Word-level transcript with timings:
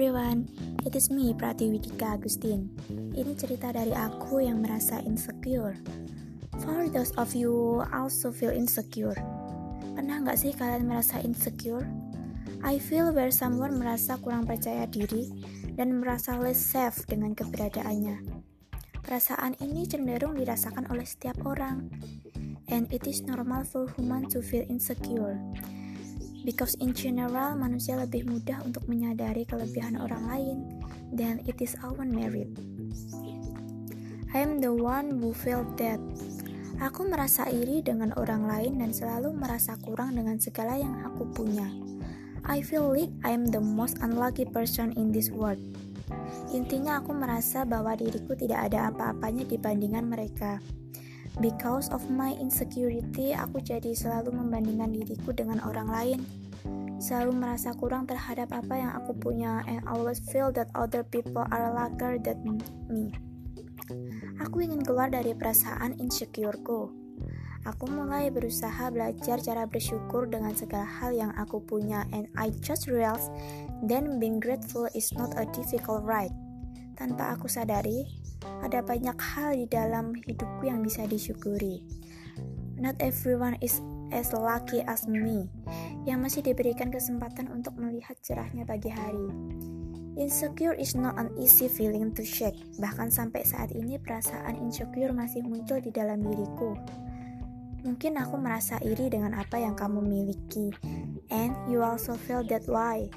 everyone, 0.00 0.48
it 0.88 0.96
is 0.96 1.12
me 1.12 1.36
Pratiwidika 1.36 2.16
Agustin. 2.16 2.72
Ini 2.88 3.36
cerita 3.36 3.68
dari 3.68 3.92
aku 3.92 4.40
yang 4.40 4.64
merasa 4.64 4.96
insecure. 5.04 5.76
For 6.64 6.88
those 6.88 7.12
of 7.20 7.36
you 7.36 7.84
also 7.92 8.32
feel 8.32 8.48
insecure, 8.48 9.12
pernah 9.92 10.24
nggak 10.24 10.40
sih 10.40 10.56
kalian 10.56 10.88
merasa 10.88 11.20
insecure? 11.20 11.84
I 12.64 12.80
feel 12.80 13.12
where 13.12 13.28
someone 13.28 13.76
merasa 13.76 14.16
kurang 14.16 14.48
percaya 14.48 14.88
diri 14.88 15.28
dan 15.76 16.00
merasa 16.00 16.32
less 16.40 16.56
safe 16.56 17.04
dengan 17.04 17.36
keberadaannya. 17.36 18.24
Perasaan 19.04 19.60
ini 19.60 19.84
cenderung 19.84 20.32
dirasakan 20.32 20.88
oleh 20.88 21.04
setiap 21.04 21.36
orang, 21.44 21.92
and 22.72 22.88
it 22.88 23.04
is 23.04 23.20
normal 23.20 23.68
for 23.68 23.84
human 24.00 24.24
to 24.32 24.40
feel 24.40 24.64
insecure. 24.72 25.36
Because 26.40 26.72
in 26.80 26.96
general, 26.96 27.52
manusia 27.56 28.00
lebih 28.00 28.24
mudah 28.24 28.64
untuk 28.64 28.88
menyadari 28.88 29.44
kelebihan 29.44 30.00
orang 30.00 30.24
lain 30.24 30.58
than 31.12 31.44
it 31.44 31.60
is 31.60 31.76
our 31.84 32.00
merit. 32.02 32.48
I 34.30 34.40
am 34.40 34.62
the 34.62 34.72
one 34.72 35.18
who 35.18 35.34
felt 35.34 35.76
that. 35.82 36.00
Aku 36.80 37.04
merasa 37.04 37.44
iri 37.52 37.84
dengan 37.84 38.16
orang 38.16 38.48
lain 38.48 38.80
dan 38.80 38.96
selalu 38.96 39.36
merasa 39.36 39.76
kurang 39.84 40.16
dengan 40.16 40.40
segala 40.40 40.80
yang 40.80 40.96
aku 41.04 41.28
punya. 41.28 41.68
I 42.48 42.64
feel 42.64 42.88
like 42.88 43.12
I 43.20 43.36
am 43.36 43.44
the 43.44 43.60
most 43.60 44.00
unlucky 44.00 44.48
person 44.48 44.96
in 44.96 45.12
this 45.12 45.28
world. 45.28 45.60
Intinya 46.56 47.04
aku 47.04 47.12
merasa 47.12 47.68
bahwa 47.68 47.92
diriku 47.94 48.32
tidak 48.32 48.72
ada 48.72 48.88
apa-apanya 48.88 49.44
dibandingkan 49.44 50.08
mereka. 50.08 50.58
Because 51.38 51.86
of 51.94 52.02
my 52.10 52.34
insecurity, 52.34 53.30
aku 53.30 53.62
jadi 53.62 53.94
selalu 53.94 54.34
membandingkan 54.34 54.90
diriku 54.90 55.30
dengan 55.30 55.62
orang 55.62 55.88
lain. 55.88 56.20
Selalu 57.00 57.32
merasa 57.38 57.72
kurang 57.72 58.10
terhadap 58.10 58.50
apa 58.52 58.74
yang 58.76 58.92
aku 58.92 59.14
punya 59.16 59.62
and 59.70 59.80
always 59.86 60.18
feel 60.20 60.50
that 60.52 60.68
other 60.74 61.06
people 61.06 61.46
are 61.54 61.70
luckier 61.70 62.18
than 62.20 62.60
me. 62.90 63.14
Aku 64.42 64.60
ingin 64.60 64.84
keluar 64.84 65.08
dari 65.08 65.32
perasaan 65.32 65.96
insecureku. 65.96 66.92
Aku 67.68 67.84
mulai 67.92 68.32
berusaha 68.32 68.88
belajar 68.88 69.36
cara 69.44 69.68
bersyukur 69.68 70.24
dengan 70.24 70.56
segala 70.56 70.88
hal 70.88 71.12
yang 71.12 71.32
aku 71.36 71.60
punya 71.60 72.08
and 72.08 72.24
I 72.32 72.48
just 72.64 72.88
realized 72.88 73.28
then 73.84 74.16
being 74.16 74.40
grateful 74.40 74.88
is 74.96 75.12
not 75.12 75.36
a 75.36 75.44
difficult 75.52 76.00
ride. 76.08 76.32
Tanpa 76.96 77.36
aku 77.36 77.52
sadari, 77.52 78.04
ada 78.60 78.80
banyak 78.80 79.16
hal 79.16 79.56
di 79.56 79.66
dalam 79.68 80.16
hidupku 80.26 80.68
yang 80.68 80.80
bisa 80.80 81.04
disyukuri. 81.08 81.84
Not 82.80 82.96
everyone 83.04 83.60
is 83.60 83.84
as 84.10 84.32
lucky 84.32 84.80
as 84.88 85.04
me, 85.04 85.46
yang 86.08 86.24
masih 86.24 86.40
diberikan 86.40 86.88
kesempatan 86.88 87.52
untuk 87.52 87.76
melihat 87.76 88.16
cerahnya 88.24 88.64
pagi 88.64 88.88
hari. 88.88 89.28
Insecure 90.18 90.76
is 90.76 90.98
not 90.98 91.16
an 91.16 91.32
easy 91.38 91.70
feeling 91.70 92.12
to 92.12 92.26
shake. 92.26 92.58
Bahkan 92.76 93.08
sampai 93.08 93.46
saat 93.46 93.72
ini 93.72 93.96
perasaan 93.96 94.58
insecure 94.58 95.14
masih 95.14 95.40
muncul 95.46 95.80
di 95.80 95.88
dalam 95.94 96.20
diriku. 96.20 96.76
Mungkin 97.80 98.20
aku 98.20 98.36
merasa 98.36 98.76
iri 98.84 99.08
dengan 99.08 99.32
apa 99.32 99.56
yang 99.56 99.72
kamu 99.72 100.04
miliki, 100.04 100.68
and 101.32 101.56
you 101.70 101.80
also 101.80 102.12
feel 102.12 102.44
that 102.44 102.66
way. 102.68 103.08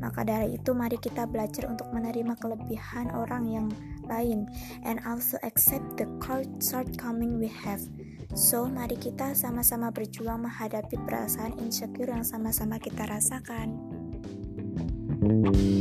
Maka 0.00 0.24
dari 0.24 0.56
itu 0.56 0.70
mari 0.72 0.96
kita 0.96 1.26
belajar 1.28 1.68
untuk 1.68 1.90
menerima 1.90 2.38
kelebihan 2.38 3.10
orang 3.12 3.44
yang 3.50 3.66
lain 4.08 4.48
and 4.82 4.98
also 5.04 5.36
accept 5.44 6.00
the 6.00 6.08
shortcoming 6.58 7.38
we 7.38 7.52
have. 7.52 7.80
So, 8.36 8.68
mari 8.68 8.96
kita 9.00 9.32
sama-sama 9.32 9.88
berjuang 9.88 10.44
menghadapi 10.44 11.00
perasaan 11.04 11.56
insecure 11.60 12.12
yang 12.12 12.24
sama-sama 12.24 12.76
kita 12.76 13.08
rasakan. 13.08 13.76
thank 15.18 15.56
you 15.56 15.77